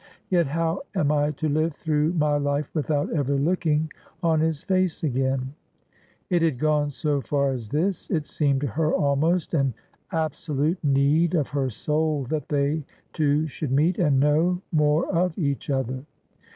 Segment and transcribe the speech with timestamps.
[0.31, 3.91] Yet how am I to live through my life without ever looking
[4.23, 5.53] on his face again!'
[6.31, 9.75] It had gone so far as this: it seemed to her almost an
[10.11, 12.83] abso lute need of her soul that they
[13.13, 16.03] two should meet, and know more of each other.